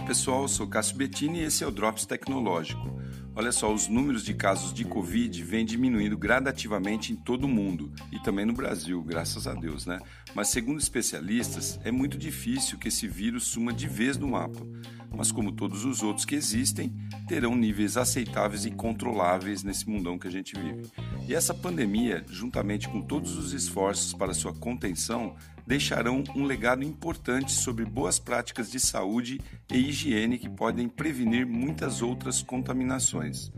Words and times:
pessoal, 0.00 0.42
eu 0.42 0.48
sou 0.48 0.68
Cássio 0.68 0.96
Bettini 0.96 1.40
e 1.40 1.44
esse 1.44 1.64
é 1.64 1.66
o 1.66 1.70
Drops 1.70 2.06
Tecnológico. 2.06 3.00
Olha 3.34 3.50
só, 3.50 3.72
os 3.72 3.88
números 3.88 4.24
de 4.24 4.34
casos 4.34 4.72
de 4.72 4.84
Covid 4.84 5.42
vêm 5.42 5.64
diminuindo 5.64 6.16
gradativamente 6.16 7.12
em 7.12 7.16
todo 7.16 7.44
o 7.44 7.48
mundo 7.48 7.92
e 8.12 8.18
também 8.20 8.44
no 8.44 8.52
Brasil, 8.52 9.02
graças 9.02 9.46
a 9.46 9.54
Deus, 9.54 9.86
né? 9.86 9.98
Mas 10.34 10.48
segundo 10.48 10.78
especialistas, 10.78 11.80
é 11.82 11.90
muito 11.90 12.18
difícil 12.18 12.78
que 12.78 12.88
esse 12.88 13.08
vírus 13.08 13.44
suma 13.44 13.72
de 13.72 13.88
vez 13.88 14.16
no 14.16 14.28
mapa. 14.28 14.60
Mas 15.12 15.32
como 15.32 15.52
todos 15.52 15.84
os 15.84 16.02
outros 16.02 16.24
que 16.24 16.34
existem, 16.34 16.92
terão 17.26 17.56
níveis 17.56 17.96
aceitáveis 17.96 18.64
e 18.64 18.70
controláveis 18.70 19.64
nesse 19.64 19.88
mundão 19.88 20.18
que 20.18 20.28
a 20.28 20.30
gente 20.30 20.54
vive. 20.54 20.88
E 21.30 21.34
essa 21.36 21.54
pandemia, 21.54 22.24
juntamente 22.28 22.88
com 22.88 23.00
todos 23.00 23.36
os 23.36 23.52
esforços 23.52 24.12
para 24.12 24.34
sua 24.34 24.52
contenção, 24.52 25.36
deixarão 25.64 26.24
um 26.34 26.42
legado 26.42 26.82
importante 26.82 27.52
sobre 27.52 27.84
boas 27.84 28.18
práticas 28.18 28.68
de 28.68 28.80
saúde 28.80 29.40
e 29.70 29.78
higiene 29.78 30.38
que 30.38 30.48
podem 30.48 30.88
prevenir 30.88 31.46
muitas 31.46 32.02
outras 32.02 32.42
contaminações. 32.42 33.52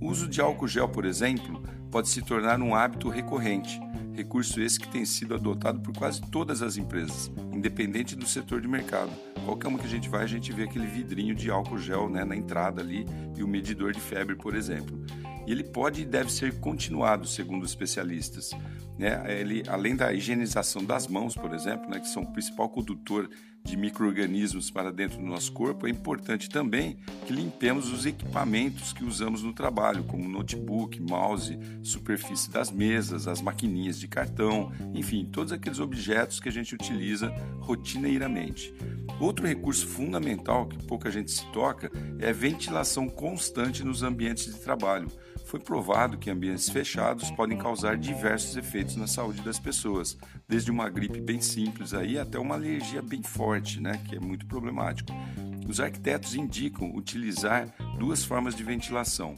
O 0.00 0.06
uso 0.08 0.28
de 0.28 0.40
álcool 0.40 0.68
gel, 0.68 0.88
por 0.88 1.04
exemplo, 1.04 1.60
pode 1.90 2.10
se 2.10 2.22
tornar 2.22 2.62
um 2.62 2.76
hábito 2.76 3.08
recorrente, 3.08 3.80
recurso 4.14 4.60
esse 4.60 4.78
que 4.78 4.86
tem 4.86 5.04
sido 5.04 5.34
adotado 5.34 5.80
por 5.80 5.92
quase 5.96 6.20
todas 6.30 6.62
as 6.62 6.76
empresas, 6.76 7.32
independente 7.52 8.14
do 8.14 8.24
setor 8.24 8.60
de 8.60 8.68
mercado. 8.68 9.10
Qualquer 9.44 9.66
uma 9.66 9.80
que 9.80 9.86
a 9.86 9.90
gente 9.90 10.08
vai, 10.08 10.22
a 10.22 10.28
gente 10.28 10.52
vê 10.52 10.62
aquele 10.62 10.86
vidrinho 10.86 11.34
de 11.34 11.50
álcool 11.50 11.76
gel 11.76 12.08
né, 12.08 12.24
na 12.24 12.36
entrada 12.36 12.80
ali 12.80 13.04
e 13.36 13.42
o 13.42 13.48
medidor 13.48 13.92
de 13.92 14.00
febre, 14.00 14.36
por 14.36 14.54
exemplo 14.54 14.96
e 15.46 15.52
ele 15.52 15.64
pode 15.64 16.02
e 16.02 16.04
deve 16.04 16.32
ser 16.32 16.58
continuado, 16.60 17.26
segundo 17.26 17.64
especialistas. 17.64 18.50
Né? 18.98 19.40
Ele, 19.40 19.62
além 19.68 19.94
da 19.94 20.12
higienização 20.12 20.84
das 20.84 21.06
mãos, 21.06 21.34
por 21.34 21.54
exemplo, 21.54 21.88
né, 21.88 22.00
que 22.00 22.08
são 22.08 22.22
o 22.22 22.32
principal 22.32 22.68
condutor 22.68 23.28
de 23.66 23.76
micro-organismos 23.76 24.70
para 24.70 24.92
dentro 24.92 25.18
do 25.18 25.24
nosso 25.24 25.52
corpo, 25.52 25.86
é 25.86 25.90
importante 25.90 26.48
também 26.48 26.96
que 27.26 27.32
limpemos 27.32 27.92
os 27.92 28.06
equipamentos 28.06 28.92
que 28.92 29.04
usamos 29.04 29.42
no 29.42 29.52
trabalho, 29.52 30.04
como 30.04 30.28
notebook, 30.28 31.00
mouse, 31.02 31.58
superfície 31.82 32.48
das 32.48 32.70
mesas, 32.70 33.26
as 33.26 33.42
maquininhas 33.42 33.98
de 33.98 34.06
cartão, 34.06 34.72
enfim, 34.94 35.28
todos 35.30 35.52
aqueles 35.52 35.80
objetos 35.80 36.38
que 36.38 36.48
a 36.48 36.52
gente 36.52 36.74
utiliza 36.74 37.28
rotineiramente. 37.58 38.72
Outro 39.20 39.46
recurso 39.46 39.86
fundamental 39.86 40.66
que 40.66 40.82
pouca 40.84 41.10
gente 41.10 41.30
se 41.30 41.44
toca 41.52 41.90
é 42.18 42.30
a 42.30 42.32
ventilação 42.32 43.08
constante 43.08 43.84
nos 43.84 44.02
ambientes 44.02 44.52
de 44.52 44.60
trabalho. 44.60 45.08
Foi 45.46 45.60
provado 45.60 46.18
que 46.18 46.28
ambientes 46.28 46.68
fechados 46.68 47.30
podem 47.30 47.56
causar 47.56 47.96
diversos 47.96 48.56
efeitos 48.56 48.96
na 48.96 49.06
saúde 49.06 49.42
das 49.42 49.58
pessoas, 49.60 50.18
desde 50.48 50.70
uma 50.70 50.90
gripe 50.90 51.20
bem 51.20 51.40
simples 51.40 51.94
aí 51.94 52.18
até 52.18 52.38
uma 52.38 52.56
alergia 52.56 53.00
bem 53.00 53.22
forte, 53.22 53.80
né, 53.80 54.00
que 54.08 54.16
é 54.16 54.20
muito 54.20 54.44
problemático. 54.46 55.12
Os 55.68 55.80
arquitetos 55.80 56.34
indicam 56.34 56.94
utilizar 56.94 57.72
duas 57.98 58.24
formas 58.24 58.54
de 58.54 58.64
ventilação: 58.64 59.34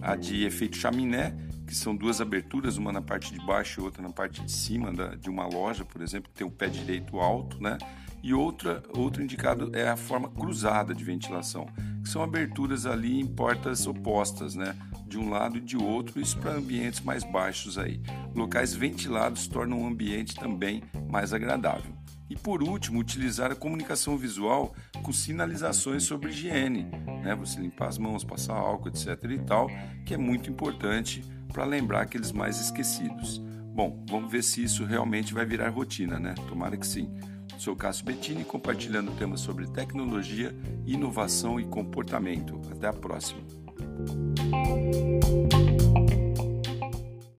a 0.00 0.16
de 0.16 0.44
efeito 0.44 0.76
chaminé, 0.76 1.34
que 1.70 1.76
são 1.76 1.94
duas 1.94 2.20
aberturas, 2.20 2.76
uma 2.76 2.90
na 2.90 3.00
parte 3.00 3.32
de 3.32 3.38
baixo 3.46 3.80
e 3.80 3.84
outra 3.84 4.02
na 4.02 4.10
parte 4.10 4.42
de 4.42 4.50
cima 4.50 4.92
da, 4.92 5.14
de 5.14 5.30
uma 5.30 5.46
loja, 5.46 5.84
por 5.84 6.02
exemplo, 6.02 6.28
que 6.28 6.36
tem 6.36 6.44
o 6.44 6.50
pé 6.50 6.66
direito 6.66 7.20
alto, 7.20 7.62
né? 7.62 7.78
E 8.24 8.34
outra, 8.34 8.82
outro 8.88 9.22
indicado 9.22 9.70
é 9.72 9.88
a 9.88 9.96
forma 9.96 10.28
cruzada 10.28 10.92
de 10.92 11.04
ventilação, 11.04 11.66
que 12.02 12.08
são 12.08 12.24
aberturas 12.24 12.86
ali 12.86 13.20
em 13.20 13.26
portas 13.26 13.86
opostas, 13.86 14.56
né? 14.56 14.76
de 15.06 15.16
um 15.16 15.28
lado 15.28 15.58
e 15.58 15.60
de 15.60 15.76
outro, 15.76 16.20
isso 16.20 16.38
para 16.38 16.52
ambientes 16.52 17.00
mais 17.00 17.24
baixos 17.24 17.78
aí. 17.78 18.00
Locais 18.34 18.74
ventilados 18.74 19.48
tornam 19.48 19.82
o 19.82 19.86
ambiente 19.86 20.34
também 20.34 20.82
mais 21.08 21.32
agradável. 21.32 21.92
E 22.30 22.36
por 22.36 22.62
último, 22.62 23.00
utilizar 23.00 23.50
a 23.50 23.56
comunicação 23.56 24.16
visual 24.16 24.72
com 25.02 25.12
sinalizações 25.12 26.04
sobre 26.04 26.30
higiene, 26.30 26.84
né? 27.24 27.34
Você 27.34 27.60
limpar 27.60 27.88
as 27.88 27.98
mãos, 27.98 28.22
passar 28.22 28.54
álcool, 28.54 28.88
etc 28.88 29.24
e 29.24 29.38
tal, 29.40 29.68
que 30.06 30.14
é 30.14 30.16
muito 30.16 30.48
importante 30.48 31.24
para 31.52 31.64
lembrar 31.64 32.02
aqueles 32.02 32.30
mais 32.30 32.60
esquecidos. 32.60 33.38
Bom, 33.74 34.04
vamos 34.08 34.30
ver 34.30 34.44
se 34.44 34.62
isso 34.62 34.84
realmente 34.84 35.34
vai 35.34 35.44
virar 35.44 35.70
rotina, 35.70 36.20
né? 36.20 36.34
Tomara 36.48 36.76
que 36.76 36.86
sim. 36.86 37.10
Sou 37.58 37.74
Cássio 37.74 38.04
Bettini 38.04 38.44
compartilhando 38.44 39.10
temas 39.16 39.40
sobre 39.40 39.66
tecnologia, 39.66 40.54
inovação 40.86 41.58
e 41.58 41.64
comportamento. 41.64 42.60
Até 42.70 42.86
a 42.86 42.92
próxima. 42.92 43.40